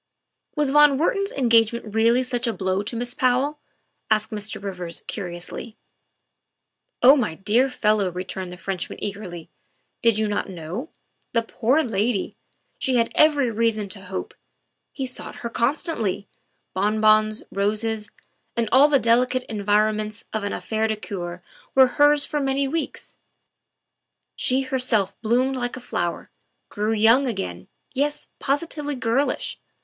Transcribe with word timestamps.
"Was 0.57 0.71
von 0.71 0.97
Wertman 0.97 1.27
's 1.27 1.31
engagement 1.33 1.93
really 1.93 2.23
such 2.23 2.47
a 2.47 2.53
blow 2.53 2.81
to 2.81 2.95
Miss 2.95 3.13
Powell?" 3.13 3.59
said 4.11 4.19
Mr. 4.31 4.59
Rivers 4.59 5.03
curiously. 5.05 5.77
THE 7.03 7.09
SECRETARY 7.09 7.11
OF 7.11 7.11
STATE 7.11 7.11
13" 7.11 7.13
Oh 7.13 7.15
my 7.17 7.35
dear 7.35 7.69
fellow," 7.69 8.09
returned 8.09 8.51
the 8.51 8.57
Frenchman 8.57 8.97
eagerly, 9.03 9.51
''did 10.01 10.17
you 10.17 10.27
not 10.27 10.49
know? 10.49 10.89
The 11.33 11.43
poor 11.43 11.83
lady! 11.83 12.35
She 12.79 12.95
had 12.95 13.11
every 13.13 13.51
reason 13.51 13.89
to 13.89 14.05
hope. 14.05 14.33
He 14.91 15.05
sought 15.05 15.35
her 15.45 15.51
constantly; 15.51 16.27
bon 16.73 16.99
bons, 16.99 17.43
roses, 17.51 18.09
and 18.57 18.67
all 18.71 18.87
the 18.87 18.97
delicate 18.97 19.43
environments 19.43 20.25
of 20.33 20.43
an 20.43 20.51
affaire 20.51 20.87
de 20.87 20.97
cceur 20.97 21.43
were 21.75 21.85
hers 21.85 22.25
for 22.25 22.39
many 22.39 22.67
weeks. 22.67 23.17
She, 24.35 24.61
herself, 24.61 25.15
bloomed 25.21 25.57
like 25.57 25.77
a 25.77 25.79
flower; 25.79 26.31
grew 26.69 26.91
young 26.91 27.27
again 27.27 27.67
yes, 27.93 28.25
posi 28.41 28.67
tively 28.67 28.99
girlish. 28.99 29.59